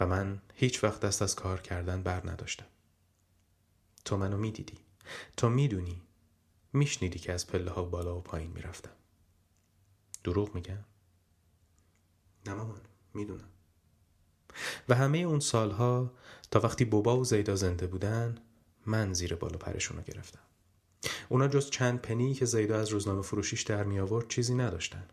و 0.00 0.06
من 0.06 0.42
هیچ 0.54 0.84
وقت 0.84 1.00
دست 1.00 1.22
از 1.22 1.34
کار 1.34 1.60
کردن 1.60 2.02
بر 2.02 2.30
نداشتم. 2.30 2.66
تو 4.04 4.16
منو 4.16 4.36
می‌دیدی. 4.36 4.78
تو 5.36 5.48
می‌دونی. 5.48 6.02
میشنیدی 6.72 7.18
که 7.18 7.32
از 7.32 7.46
پله 7.46 7.70
ها 7.70 7.84
بالا 7.84 8.16
و 8.16 8.20
پایین 8.20 8.50
می‌رفتم. 8.50 8.92
دروغ 10.24 10.54
میگم؟ 10.54 10.84
نه 12.46 12.54
مامان 12.54 12.80
می‌دونم. 13.14 13.48
و 14.88 14.94
همه 14.94 15.18
اون 15.18 15.40
سالها 15.40 16.12
تا 16.50 16.60
وقتی 16.60 16.84
بوبا 16.84 17.16
و 17.16 17.24
زیدا 17.24 17.56
زنده 17.56 17.86
بودن 17.86 18.38
من 18.86 19.12
زیر 19.12 19.34
بالا 19.34 19.58
پرشون 19.58 19.96
رو 19.96 20.02
گرفتم. 20.02 20.40
اونا 21.28 21.48
جز 21.48 21.70
چند 21.70 22.02
پنی 22.02 22.34
که 22.34 22.44
زیدا 22.44 22.80
از 22.80 22.88
روزنامه 22.88 23.22
فروشیش 23.22 23.62
در 23.62 23.84
می 23.84 24.00
آورد 24.00 24.28
چیزی 24.28 24.54
نداشتن. 24.54 25.08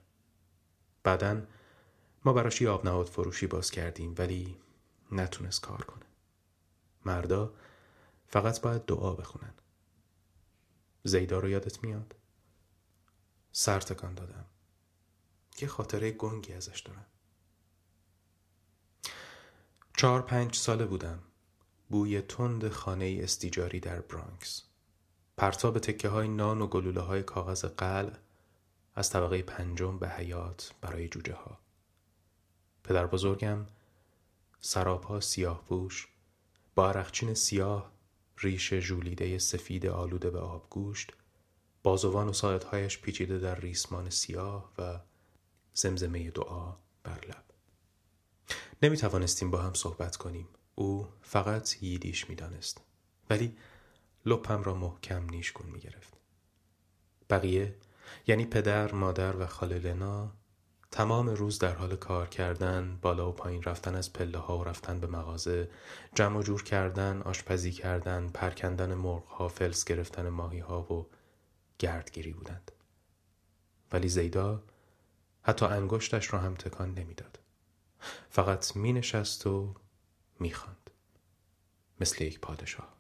بعدا 1.04 1.42
ما 2.26 2.34
براش 2.34 2.62
یه 2.62 2.70
آب 2.70 2.86
نهاد 2.86 3.08
فروشی 3.08 3.48
باز 3.48 3.72
کردیم 3.72 4.16
ولی 4.18 4.58
نتونست 5.12 5.62
کار 5.62 5.84
کنه. 5.84 6.06
مردا 7.06 7.54
فقط 8.28 8.62
باید 8.62 8.86
دعا 8.86 9.14
بخونن. 9.14 9.54
زیدا 11.04 11.40
رو 11.40 11.50
یادت 11.50 11.84
میاد؟ 11.84 12.16
سر 13.52 13.80
تکان 13.80 14.14
دادم. 14.14 14.46
یه 15.62 15.68
خاطره 15.68 16.12
گنگی 16.12 16.54
ازش 16.54 16.80
دارم. 16.80 17.06
چهار 20.00 20.22
پنج 20.22 20.56
ساله 20.56 20.86
بودم. 20.86 21.20
بوی 21.90 22.22
تند 22.22 22.70
خانه 22.70 23.20
استیجاری 23.24 23.80
در 23.80 24.02
برانکس. 24.02 24.64
پرتاب 25.38 25.80
تکه 25.80 26.10
های 26.10 26.28
نان 26.28 26.62
و 26.62 26.68
گلوله 26.68 27.02
های 27.02 27.24
کاغذ 27.24 27.66
قل 27.66 28.12
از 28.96 29.10
طبقه 29.10 29.42
پنجم 29.42 29.98
به 29.98 30.10
حیات 30.10 30.72
برای 30.82 31.08
جوجه 31.08 31.34
ها 31.34 31.60
پدر 32.84 33.08
بزرگم 33.08 33.66
سراپا 34.62 35.22
سیاه 35.22 35.66
بوش 35.68 36.08
با 36.76 36.90
عرقچین 36.90 37.34
سیاه 37.34 37.92
ریش 38.38 38.74
ژولیده 38.74 39.38
سفید 39.40 39.86
آلوده 39.86 40.30
به 40.30 40.40
آبگوشت 40.40 41.14
بازوان 41.84 42.28
و 42.28 42.34
ساعدهایش 42.34 43.02
پیچیده 43.02 43.38
در 43.38 43.56
ریسمان 43.56 44.10
سیاه 44.10 44.72
و 44.78 45.00
زمزمه 45.74 46.32
دعا 46.32 46.76
بر 47.04 47.20
لب. 47.28 47.47
نمی 48.82 48.98
توانستیم 48.98 49.52
با 49.52 49.62
هم 49.62 49.74
صحبت 49.74 50.16
کنیم 50.16 50.48
او 50.76 51.08
فقط 51.22 51.84
ییدیش 51.84 52.30
می 52.30 52.36
دانست. 52.36 52.82
ولی 53.30 53.58
لپم 54.26 54.64
را 54.64 54.74
محکم 54.74 55.30
نیشگون 55.30 55.70
می 55.70 55.80
گرفت 55.80 56.14
بقیه 57.30 57.76
یعنی 58.28 58.46
پدر، 58.46 58.92
مادر 58.92 59.36
و 59.36 59.46
خاله 59.46 59.80
لنا 59.80 60.32
تمام 60.92 61.30
روز 61.30 61.60
در 61.60 61.76
حال 61.76 61.96
کار 61.96 62.28
کردن، 62.28 63.00
بالا 63.02 63.30
و 63.30 63.32
پایین 63.32 63.64
رفتن 63.64 63.96
از 63.96 64.14
پله 64.14 64.38
ها 64.38 64.58
و 64.58 64.64
رفتن 64.64 65.00
به 65.00 65.08
مغازه، 65.08 65.70
جمع 66.16 66.38
و 66.38 66.44
جور 66.44 66.64
کردن، 66.64 67.22
آشپزی 67.22 67.72
کردن، 67.72 68.30
پرکندن 68.30 68.94
مرغ 68.94 69.26
ها، 69.26 69.48
فلس 69.48 69.86
گرفتن 69.86 70.30
ماهی 70.30 70.60
ها 70.60 70.94
و 70.94 71.08
گردگیری 71.80 72.34
بودند. 72.34 72.72
ولی 73.92 74.10
زیدا 74.10 74.64
حتی 75.42 75.66
انگشتش 75.66 76.34
را 76.34 76.40
هم 76.40 76.56
تکان 76.56 76.94
نمی‌داد. 76.94 77.40
فقط 78.30 78.76
می 78.76 78.94
نشست 78.94 79.48
و 79.48 79.74
می 80.40 80.52
خاند. 80.52 80.90
مثل 82.02 82.24
یک 82.24 82.40
پادشاه. 82.40 82.98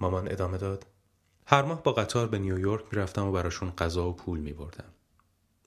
مامان 0.00 0.32
ادامه 0.32 0.58
داد. 0.58 0.86
هر 1.46 1.62
ماه 1.62 1.82
با 1.82 1.92
قطار 1.92 2.28
به 2.28 2.38
نیویورک 2.38 2.84
می 2.92 2.98
رفتم 2.98 3.26
و 3.26 3.32
براشون 3.32 3.70
غذا 3.70 4.08
و 4.08 4.12
پول 4.12 4.38
می 4.38 4.52
بردم. 4.52 4.92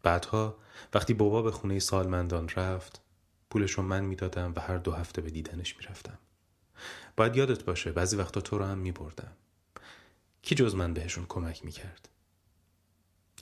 بعدها 0.03 0.57
وقتی 0.93 1.13
بابا 1.13 1.41
به 1.41 1.51
خونه 1.51 1.79
سالمندان 1.79 2.49
رفت 2.49 3.01
پولشو 3.49 3.81
من 3.81 4.03
می‌دادم 4.03 4.53
و 4.55 4.59
هر 4.59 4.77
دو 4.77 4.91
هفته 4.91 5.21
به 5.21 5.29
دیدنش 5.29 5.77
می‌رفتم 5.77 6.17
باید 7.17 7.35
یادت 7.35 7.63
باشه 7.63 7.91
بعضی 7.91 8.15
وقتا 8.15 8.41
تو 8.41 8.57
رو 8.57 8.65
هم 8.65 8.77
میبردم 8.77 9.31
کی 10.41 10.55
جز 10.55 10.75
من 10.75 10.93
بهشون 10.93 11.25
کمک 11.25 11.65
می‌کرد 11.65 12.09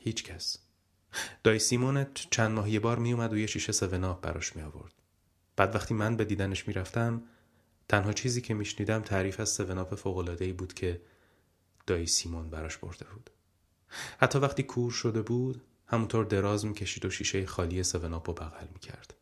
هیچ 0.01 0.23
کس 0.23 0.57
دای 1.43 1.59
سیمونت 1.59 2.13
چند 2.13 2.51
ماه 2.51 2.69
یه 2.69 2.79
بار 2.79 2.99
میومد 2.99 3.33
و 3.33 3.37
یه 3.37 3.47
شیشه 3.47 3.71
سوناب 3.71 4.21
براش 4.21 4.55
می 4.55 4.61
آورد. 4.61 4.93
بعد 5.55 5.75
وقتی 5.75 5.93
من 5.93 6.17
به 6.17 6.25
دیدنش 6.25 6.67
می‌رفتم 6.67 7.23
تنها 7.89 8.13
چیزی 8.13 8.41
که 8.41 8.53
میشنیدم 8.53 9.01
تعریف 9.01 9.39
از 9.39 9.49
سوناپ 9.49 9.95
فوقلادهی 9.95 10.53
بود 10.53 10.73
که 10.73 11.01
دای 11.87 12.05
سیمون 12.05 12.49
براش 12.49 12.77
برده 12.77 13.05
بود. 13.05 13.29
حتی 14.19 14.39
وقتی 14.39 14.63
کور 14.63 14.91
شده 14.91 15.21
بود 15.21 15.61
همونطور 15.87 16.25
دراز 16.25 16.65
می‌کشید 16.65 17.05
و 17.05 17.09
شیشه 17.09 17.45
خالی 17.45 17.83
سوناپ 17.83 18.29
و 18.29 18.33
بغل 18.33 18.67
می‌کرد 18.73 19.13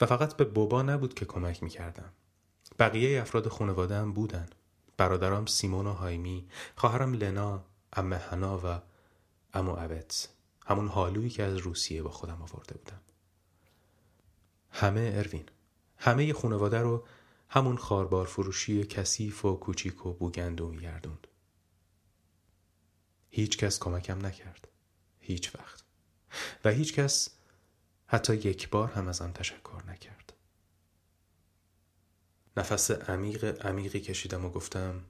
و 0.00 0.06
فقط 0.06 0.36
به 0.36 0.44
بابا 0.44 0.82
نبود 0.82 1.14
که 1.14 1.24
کمک 1.24 1.62
می‌کردم 1.62 2.12
بقیه 2.78 3.20
افراد 3.20 3.48
خانواده 3.48 3.96
هم 3.96 4.12
بودن 4.12 4.46
برادرام 4.96 5.46
سیمون 5.46 5.86
و 5.86 5.92
هایمی 5.92 6.48
خواهرم 6.76 7.14
لنا 7.14 7.64
امه 7.92 8.16
هنا 8.16 8.60
و 8.64 8.89
امو 9.54 9.70
اوت 9.70 10.28
همون 10.66 10.88
حالویی 10.88 11.30
که 11.30 11.42
از 11.42 11.56
روسیه 11.56 12.02
با 12.02 12.10
خودم 12.10 12.42
آورده 12.42 12.74
بودم. 12.74 13.00
همه 14.70 15.12
اروین 15.14 15.44
همه 15.98 16.32
خانواده 16.32 16.78
رو 16.78 17.06
همون 17.48 17.76
خاربار 17.76 18.26
فروشی 18.26 18.84
کثیف 18.84 19.44
و 19.44 19.56
کوچیک 19.56 20.06
و 20.06 20.12
بوگندو 20.12 20.68
میگردوند. 20.68 21.26
هیچ 23.30 23.58
کس 23.58 23.78
کمکم 23.78 24.26
نکرد. 24.26 24.68
هیچ 25.20 25.54
وقت. 25.54 25.84
و 26.64 26.70
هیچ 26.70 26.94
کس 26.94 27.28
حتی 28.06 28.34
یک 28.34 28.70
بار 28.70 28.88
هم 28.88 29.08
از 29.08 29.22
آن 29.22 29.32
تشکر 29.32 29.82
نکرد. 29.88 30.32
نفس 32.56 32.90
عمیق 32.90 33.66
عمیقی 33.66 34.00
کشیدم 34.00 34.44
و 34.44 34.50
گفتم 34.50 35.04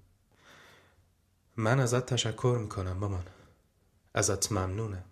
من 1.57 1.81
ازت 1.81 2.07
تشکر 2.07 2.59
می‌کنم 2.63 2.93
مامان. 2.93 3.25
ازت 4.15 4.53
ممنونم 4.53 5.05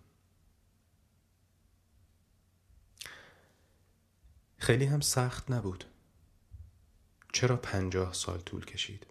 خیلی 4.57 4.85
هم 4.85 5.01
سخت 5.01 5.51
نبود. 5.51 5.83
چرا 7.33 7.55
پنجاه 7.57 8.13
سال 8.13 8.39
طول 8.39 8.65
کشید؟ 8.65 9.07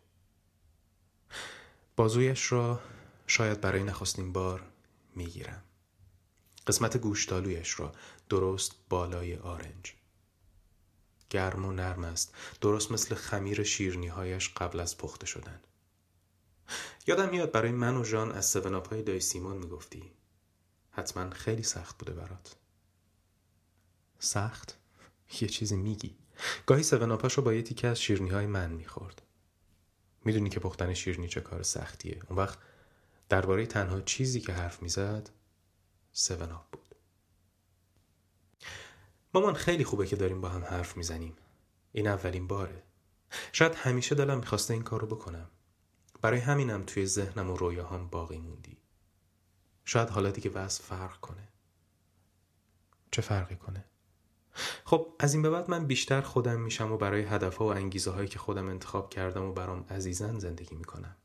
بازویش 1.96 2.52
را 2.52 2.80
شاید 3.26 3.60
برای 3.60 3.82
نخستین 3.82 4.32
بار 4.32 4.62
می‌گیرم. 5.14 5.62
قسمت 6.66 6.96
گوشتالویش 6.96 7.80
را 7.80 7.92
درست 8.28 8.72
بالای 8.88 9.36
آرنج. 9.36 9.94
گرم 11.30 11.64
و 11.64 11.72
نرم 11.72 12.04
است. 12.04 12.34
درست 12.60 12.92
مثل 12.92 13.14
خمیر 13.14 13.62
شیرنیهایش 13.62 14.48
قبل 14.48 14.80
از 14.80 14.98
پخته 14.98 15.26
شدن. 15.26 15.60
یادم 17.06 17.30
میاد 17.30 17.52
برای 17.52 17.72
من 17.72 17.96
و 17.96 18.04
جان 18.04 18.32
از 18.32 18.46
سوناپ 18.46 18.88
های 18.88 19.02
دای 19.02 19.20
سیمون 19.20 19.56
می‌گفتی. 19.56 20.12
حتما 20.90 21.30
خیلی 21.30 21.62
سخت 21.62 21.98
بوده 21.98 22.12
برات. 22.12 22.56
سخت؟ 24.18 24.78
یه 25.40 25.48
چیزی 25.48 25.76
میگی. 25.76 26.16
گاهی 26.66 26.82
سوناپاش 26.82 27.34
رو 27.34 27.42
با 27.42 27.54
یه 27.54 27.62
تیکه 27.62 27.88
از 27.88 28.00
شیرنی 28.00 28.28
های 28.28 28.46
من 28.46 28.70
می‌خورد. 28.70 29.22
می‌دونی 30.24 30.50
که 30.50 30.60
پختن 30.60 30.94
شیرنی 30.94 31.28
چه 31.28 31.40
کار 31.40 31.62
سختیه. 31.62 32.22
اون 32.28 32.38
وقت 32.38 32.58
درباره 33.28 33.66
تنها 33.66 34.00
چیزی 34.00 34.40
که 34.40 34.52
حرف 34.52 34.82
می‌زد 34.82 35.30
سوناپ 36.12 36.70
بود. 36.72 36.94
مامان 39.34 39.54
خیلی 39.54 39.84
خوبه 39.84 40.06
که 40.06 40.16
داریم 40.16 40.40
با 40.40 40.48
هم 40.48 40.64
حرف 40.64 40.96
می‌زنیم. 40.96 41.36
این 41.92 42.06
اولین 42.08 42.46
باره. 42.46 42.82
شاید 43.52 43.74
همیشه 43.74 44.14
دلم 44.14 44.38
می‌خواسته 44.38 44.74
این 44.74 44.82
کار 44.82 45.00
رو 45.00 45.06
بکنم. 45.06 45.50
برای 46.20 46.40
همینم 46.40 46.82
توی 46.82 47.06
ذهنم 47.06 47.50
و 47.50 47.56
رویاهام 47.56 48.08
باقی 48.08 48.38
موندی. 48.38 48.78
شاید 49.84 50.08
حالا 50.08 50.30
دیگه 50.30 50.50
وضع 50.50 50.82
فرق 50.82 51.20
کنه. 51.20 51.48
چه 53.10 53.22
فرقی 53.22 53.56
کنه؟ 53.56 53.84
خب 54.84 55.16
از 55.18 55.34
این 55.34 55.42
به 55.42 55.50
بعد 55.50 55.70
من 55.70 55.86
بیشتر 55.86 56.20
خودم 56.20 56.60
میشم 56.60 56.92
و 56.92 56.96
برای 56.96 57.22
هدفها 57.22 57.64
و 57.64 57.72
انگیزه 57.72 58.10
هایی 58.10 58.28
که 58.28 58.38
خودم 58.38 58.68
انتخاب 58.68 59.10
کردم 59.10 59.42
و 59.42 59.52
برام 59.52 59.84
عزیزن 59.90 60.38
زندگی 60.38 60.76
می‌کنم. 60.76 61.16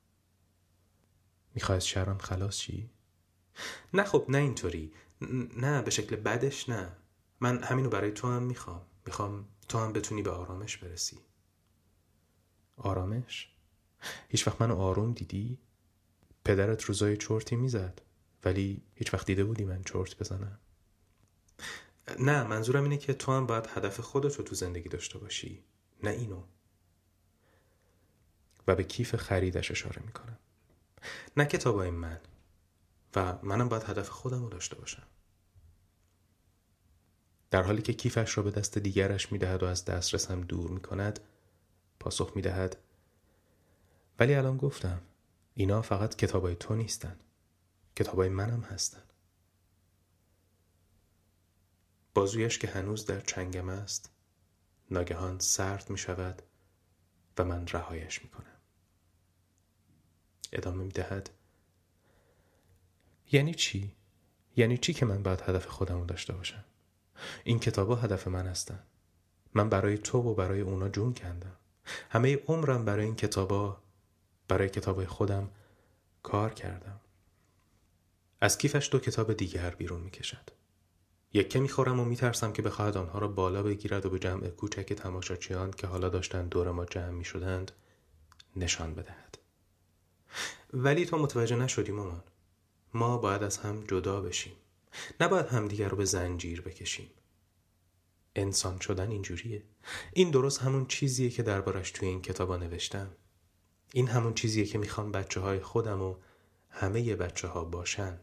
می‌خوای 1.55 1.75
از 1.75 1.87
شرم 1.87 2.17
خلاص 2.17 2.57
چی؟ 2.57 2.89
نه 3.93 4.03
خب 4.03 4.25
نه 4.29 4.37
اینطوری. 4.37 4.93
نه 5.57 5.81
به 5.81 5.91
شکل 5.91 6.15
بدش 6.15 6.69
نه. 6.69 6.95
من 7.39 7.63
همینو 7.63 7.89
برای 7.89 8.11
تو 8.11 8.27
هم 8.27 8.43
می‌خوام. 8.43 8.81
می‌خوام 9.05 9.47
تو 9.69 9.77
هم 9.77 9.93
بتونی 9.93 10.21
به 10.21 10.31
آرامش 10.31 10.77
برسی. 10.77 11.19
آرامش؟ 12.77 13.52
هیچ 14.29 14.47
وقت 14.47 14.61
منو 14.61 14.75
آروم 14.75 15.13
دیدی؟ 15.13 15.57
پدرت 16.45 16.83
روزای 16.83 17.17
چرتی 17.17 17.55
می‌زد 17.55 18.01
ولی 18.45 18.81
هیچ 18.95 19.13
وقت 19.13 19.27
دیده 19.27 19.43
بودی 19.43 19.65
من 19.65 19.83
چرت 19.83 20.17
بزنم. 20.17 20.59
نه 22.19 22.43
منظورم 22.43 22.83
اینه 22.83 22.97
که 22.97 23.13
تو 23.13 23.31
هم 23.31 23.45
باید 23.45 23.67
هدف 23.67 23.99
خودت 23.99 24.35
رو 24.35 24.43
تو 24.43 24.55
زندگی 24.55 24.89
داشته 24.89 25.19
باشی 25.19 25.63
نه 26.03 26.09
اینو. 26.09 26.43
و 28.67 28.75
به 28.75 28.83
کیف 28.83 29.15
خریدش 29.15 29.71
اشاره 29.71 30.01
می‌کنم. 30.05 30.39
نه 31.37 31.45
کتابای 31.45 31.91
من 31.91 32.19
و 33.15 33.37
منم 33.43 33.69
باید 33.69 33.83
هدف 33.83 34.09
خودم 34.09 34.43
رو 34.43 34.49
داشته 34.49 34.75
باشم. 34.75 35.07
در 37.51 37.63
حالی 37.63 37.81
که 37.81 37.93
کیفش 37.93 38.37
را 38.37 38.43
به 38.43 38.51
دست 38.51 38.77
دیگرش 38.77 39.31
می‌دهد 39.31 39.63
و 39.63 39.65
از 39.65 39.85
دسترسم 39.85 40.41
دور 40.41 40.71
می‌کند 40.71 41.19
پاسخ 41.99 42.31
می‌دهد 42.35 42.77
ولی 44.19 44.35
الان 44.35 44.57
گفتم 44.57 45.01
اینا 45.53 45.81
فقط 45.81 46.15
کتابای 46.15 46.55
تو 46.55 46.75
نیستن. 46.75 47.19
کتابای 47.95 48.29
منم 48.29 48.61
هستن. 48.61 49.03
بازویش 52.13 52.59
که 52.59 52.67
هنوز 52.67 53.05
در 53.05 53.19
چنگم 53.19 53.69
است 53.69 54.11
ناگهان 54.91 55.39
سرد 55.39 55.89
می 55.89 55.97
شود 55.97 56.41
و 57.37 57.43
من 57.43 57.67
رهایش 57.67 58.23
می 58.23 58.29
کنم 58.29 58.57
ادامه 60.51 60.83
می 60.83 60.91
دهد 60.91 61.29
یعنی 63.31 63.53
چی؟ 63.53 63.95
یعنی 64.55 64.77
چی 64.77 64.93
که 64.93 65.05
من 65.05 65.23
باید 65.23 65.41
هدف 65.41 65.65
خودم 65.65 65.99
رو 65.99 66.05
داشته 66.05 66.33
باشم؟ 66.33 66.65
این 67.43 67.59
کتابا 67.59 67.95
هدف 67.95 68.27
من 68.27 68.47
هستن. 68.47 68.83
من 69.53 69.69
برای 69.69 69.97
تو 69.97 70.17
و 70.17 70.33
برای 70.33 70.61
اونا 70.61 70.89
جون 70.89 71.13
کندم. 71.13 71.57
همه 72.09 72.35
عمرم 72.35 72.85
برای 72.85 73.05
این 73.05 73.15
کتابا 73.15 73.81
برای 74.47 74.69
کتاب 74.69 75.05
خودم 75.05 75.49
کار 76.23 76.53
کردم. 76.53 76.99
از 78.41 78.57
کیفش 78.57 78.89
دو 78.91 78.99
کتاب 78.99 79.33
دیگر 79.33 79.69
بیرون 79.69 80.01
می 80.01 80.11
کشد 80.11 80.49
یکه 81.33 81.59
می‌خورم 81.59 81.99
و 81.99 82.05
میترسم 82.05 82.53
که 82.53 82.61
بخواهد 82.61 82.97
آنها 82.97 83.19
را 83.19 83.27
بالا 83.27 83.63
بگیرد 83.63 84.05
و 84.05 84.09
به 84.09 84.19
جمع 84.19 84.47
کوچک 84.47 84.93
تماشاچیان 84.93 85.71
که 85.71 85.87
حالا 85.87 86.09
داشتند 86.09 86.49
دور 86.49 86.71
ما 86.71 86.85
جمع 86.85 87.09
می 87.09 87.25
شدند 87.25 87.71
نشان 88.55 88.95
بدهد. 88.95 89.37
ولی 90.73 91.05
تو 91.05 91.17
متوجه 91.17 91.55
نشدی 91.55 91.91
مامان. 91.91 92.23
ما 92.93 93.17
باید 93.17 93.43
از 93.43 93.57
هم 93.57 93.83
جدا 93.83 94.21
بشیم. 94.21 94.53
نباید 95.19 95.45
همدیگر 95.45 95.89
رو 95.89 95.97
به 95.97 96.05
زنجیر 96.05 96.61
بکشیم. 96.61 97.09
انسان 98.35 98.79
شدن 98.79 99.11
اینجوریه. 99.11 99.63
این 100.13 100.31
درست 100.31 100.61
همون 100.61 100.85
چیزیه 100.85 101.29
که 101.29 101.43
دربارش 101.43 101.91
توی 101.91 102.07
این 102.07 102.21
کتابا 102.21 102.57
نوشتم. 102.57 103.11
این 103.95 104.07
همون 104.07 104.33
چیزیه 104.33 104.65
که 104.65 104.77
می‌خوام 104.77 105.11
بچه 105.11 105.39
های 105.39 105.59
خودم 105.59 106.01
و 106.01 106.15
همه 106.69 107.15
بچه 107.15 107.47
ها 107.47 107.63
باشن. 107.63 108.19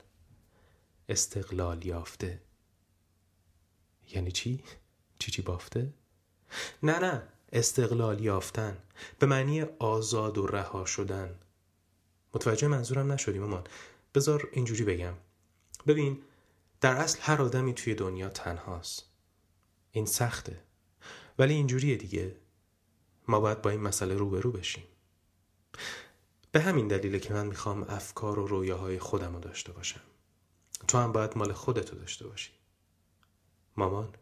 استقلال 1.09 1.87
یافته. 1.87 2.43
یعنی 4.11 4.33
چی؟ 4.33 4.65
چی 5.19 5.31
چی 5.31 5.43
بافته؟ 5.43 5.95
نه 6.83 6.99
نه. 6.99 7.23
استقلال 7.53 8.21
یافتن. 8.21 8.79
به 9.19 9.27
معنی 9.27 9.63
آزاد 9.63 10.39
و 10.39 10.47
رها 10.47 10.85
شدن. 10.85 11.39
متوجه 12.35 12.69
منظورم 12.69 13.13
نشدی 13.13 13.39
مامان؟ 13.39 13.65
بذار 14.15 14.49
اینجوری 14.53 14.85
بگم. 14.85 15.15
ببین 15.87 16.23
در 16.81 16.97
اصل 16.97 17.19
هر 17.23 17.43
آدمی 17.43 17.75
توی 17.75 17.95
دنیا 17.95 18.29
تنهاست. 18.29 19.05
این 19.91 20.07
سخته. 20.07 20.61
ولی 21.39 21.55
اینجوریه 21.55 21.97
دیگه. 21.97 22.37
ما 23.29 23.41
باید 23.41 23.63
با 23.63 23.71
این 23.71 23.81
مسئله 23.81 24.15
روبرو 24.15 24.53
بشیم. 24.53 24.85
به 26.53 26.61
همین 26.61 26.89
دلیله 26.89 27.19
که 27.19 27.33
من 27.33 27.47
می‌خوام 27.47 27.83
افکار 27.83 28.39
و 28.39 28.47
رویاهای 28.47 28.99
خودم 28.99 29.35
رو 29.35 29.41
داشته 29.41 29.73
باشم. 29.73 30.01
تو 30.89 30.99
هم 30.99 31.13
باید 31.13 31.39
مال 31.39 31.53
خودتو 31.53 31.97
داشته 31.97 32.27
باشی. 32.27 32.53
مامان 33.77 34.15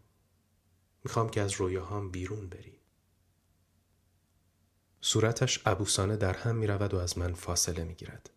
می‌خوام 1.04 1.28
که 1.28 1.40
از 1.40 1.52
رویاهام 1.52 2.10
بیرون 2.10 2.48
بری. 2.48 2.78
صورتش 5.00 5.66
عبوسانه 5.66 6.16
در 6.16 6.36
هم 6.36 6.56
می‌رود 6.56 6.94
و 6.94 6.98
از 6.98 7.18
من 7.18 7.34
فاصله 7.34 7.84
می‌گیرد. 7.84 8.30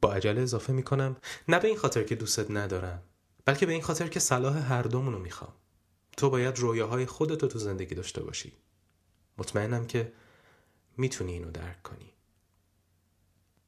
با 0.00 0.12
عجله 0.12 0.40
اضافه 0.40 0.72
می‌کنم 0.72 1.16
نه 1.48 1.58
به 1.58 1.68
این 1.68 1.76
خاطر 1.76 2.02
که 2.02 2.14
دوستت 2.14 2.50
ندارم 2.50 3.02
بلکه 3.44 3.66
به 3.66 3.72
این 3.72 3.82
خاطر 3.82 4.08
که 4.08 4.20
صلاح 4.20 4.72
هر 4.72 4.82
دومونو 4.82 5.18
می‌خوام. 5.18 5.52
تو 6.16 6.30
باید 6.30 6.58
رویاهای 6.58 7.06
خودتو 7.06 7.48
تو 7.48 7.58
زندگی 7.58 7.94
داشته 7.94 8.22
باشی. 8.22 8.52
مطمئنم 9.38 9.86
که 9.86 10.12
می‌تونی 10.96 11.32
اینو 11.32 11.50
درک 11.50 11.82
کنی. 11.82 12.12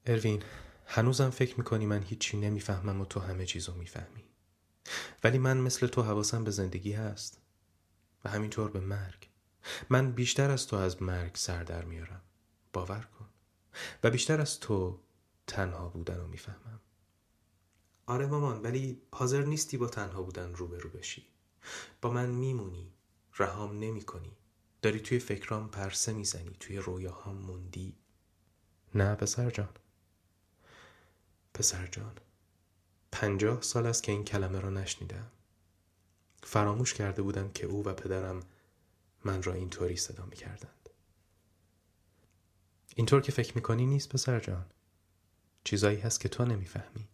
اروین 0.07 0.43
هنوزم 0.87 1.31
فکر 1.31 1.59
می‌کنی 1.59 1.87
من 1.87 2.03
هیچی 2.03 2.37
نمی‌فهمم 2.37 3.01
و 3.01 3.05
تو 3.05 3.21
همه 3.21 3.47
چیزو 3.47 3.75
می‌فهمی. 3.75 4.25
ولی 5.25 5.39
من 5.39 5.57
مثل 5.57 5.87
تو 5.87 6.03
حواسم 6.03 6.45
به 6.45 6.51
زندگی 6.51 6.93
هست. 6.93 7.43
و 8.25 8.31
همینطور 8.31 8.71
به 8.71 8.81
مرگ. 8.81 9.29
من 9.91 10.13
بیشتر 10.13 10.51
از 10.51 10.67
تو 10.67 10.77
از 10.77 11.03
مرگ 11.03 11.35
سر 11.35 11.65
در 11.65 11.85
میارم. 11.85 12.23
باور 12.73 13.09
کن. 13.19 13.29
و 14.05 14.11
بیشتر 14.11 14.41
از 14.41 14.61
تو 14.61 15.01
تنها 15.47 15.89
بودن 15.89 16.17
رو 16.17 16.29
می‌فهمم. 16.29 16.81
آره 18.07 18.27
مامان 18.27 18.63
ولی 18.63 19.03
حاضر 19.13 19.43
نیستی 19.43 19.77
با 19.77 19.87
تنها 19.87 20.23
بودن 20.23 20.55
روبرو 20.55 20.91
بشی. 20.91 21.27
با 22.01 22.11
من 22.11 22.29
میمونی. 22.29 22.93
رهام 23.39 23.79
نمی 23.79 24.03
کنی 24.03 24.37
داری 24.83 25.01
توی 25.01 25.19
فکرام 25.19 25.69
پرسه 25.69 26.13
می‌زنی 26.13 26.57
توی 26.61 26.79
رویاهام 26.79 27.37
موندی؟ 27.37 27.97
نه 28.95 29.15
پسر 29.15 29.51
جان. 29.51 29.69
پسر 31.55 31.87
جان 31.87 32.15
پنجاه 33.13 33.63
سال 33.63 33.87
است 33.87 34.03
که 34.03 34.13
این 34.13 34.25
کلمه 34.25 34.61
را 34.61 34.71
نشنیدم. 34.71 35.31
فراموش 36.43 36.95
کرده 36.95 37.23
بودم 37.23 37.53
که 37.53 37.67
او 37.67 37.85
و 37.85 37.95
پدرم 37.95 38.41
من 39.25 39.43
را 39.43 39.53
اینطوری 39.53 39.97
صدا 39.97 40.25
می 40.25 40.37
کردند. 40.37 40.89
اینطور 42.97 43.21
که 43.21 43.33
فکر 43.33 43.55
می‌کنی 43.55 43.87
نیست 43.87 44.09
پسر 44.09 44.41
جان. 44.41 44.67
چیزایی 45.65 45.99
هست 45.99 46.21
که 46.21 46.29
تو 46.29 46.45
نمی‌فهمی. 46.45 47.09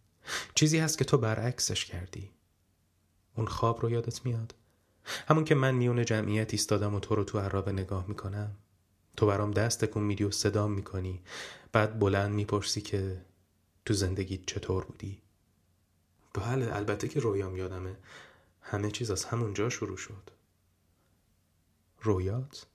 چیزی 0.55 0.77
هست 0.77 0.97
که 0.97 1.05
تو 1.05 1.17
برعکسش 1.17 1.85
کردی. 1.85 2.31
اون 3.35 3.47
خواب 3.47 3.81
رو 3.81 3.89
یادت 3.89 4.25
میاد؟ 4.25 4.55
همون 5.27 5.43
که 5.43 5.55
من 5.55 5.75
میون 5.75 6.05
جمعیت 6.05 6.53
ایستادم 6.53 6.95
و 6.95 6.99
تو 6.99 7.15
رو 7.15 7.23
تو 7.23 7.39
عرابه 7.39 7.71
نگاه 7.71 8.05
می‌کنم. 8.07 8.55
تو 9.17 9.25
برام 9.25 9.51
دست 9.51 9.85
تکون 9.85 10.03
میدی 10.03 10.23
و 10.23 10.31
صدام 10.31 10.71
می‌کنی. 10.71 11.21
بعد 11.71 11.99
بلند 11.99 12.31
می‌پرسی 12.31 12.81
که 12.81 13.25
تو 13.85 13.93
زندگیت 13.93 14.45
چطور 14.45 14.85
بودی. 14.85 15.21
بله 16.33 16.75
البته 16.75 17.07
که 17.07 17.19
رویام 17.19 17.57
یادمه. 17.57 17.97
همه 18.61 18.91
چیز 18.91 19.11
از 19.11 19.25
همونجا 19.25 19.69
شروع 19.69 19.97
شد. 19.97 20.29
رویات؟ 22.01 22.65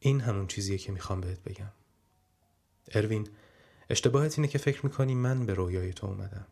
این 0.00 0.20
همون 0.20 0.46
چیزیه 0.46 0.78
که 0.78 0.92
می‌خوام 0.92 1.20
بهت 1.20 1.42
بگم. 1.42 1.72
اروین 2.88 3.28
اشتباهت 3.90 4.38
اینه 4.38 4.48
که 4.48 4.58
فکر 4.58 4.86
می‌کنی 4.86 5.14
من 5.14 5.46
به 5.46 5.54
رویای 5.54 5.92
تو 5.92 6.06
اومدم. 6.06 6.46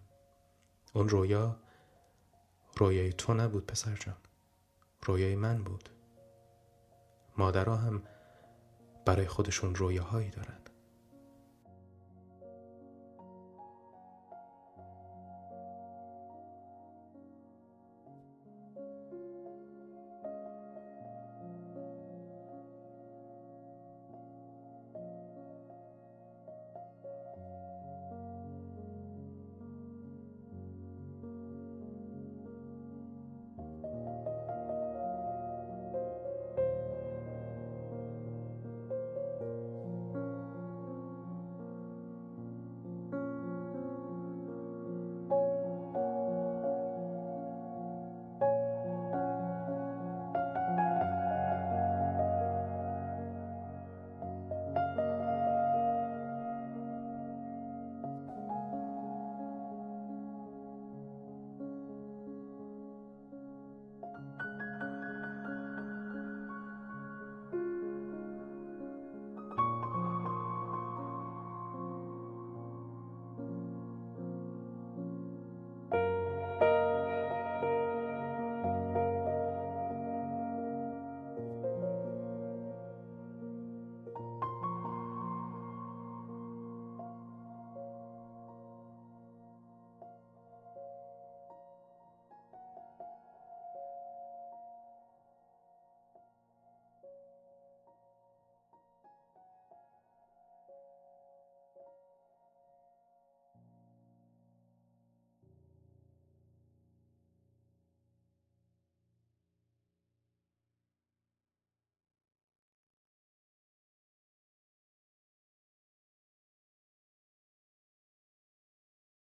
اون 0.93 1.09
رویا 1.09 1.61
رویای 2.77 3.13
تو 3.13 3.35
نبود 3.35 3.67
پسر 3.67 3.97
جان. 3.97 4.17
رویای 5.03 5.37
من 5.37 5.65
بود. 5.65 5.89
مادرها 7.37 7.77
هم 7.77 8.03
برای 9.07 9.27
خودشون 9.27 9.75
رویاهایی 9.75 10.31
دارن. 10.31 10.60